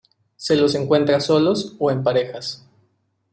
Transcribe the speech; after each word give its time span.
Se 0.35 0.55
los 0.55 0.73
encuentra 0.73 1.19
solos 1.19 1.75
o 1.77 1.91
en 1.91 2.01
parejas. 2.01 2.65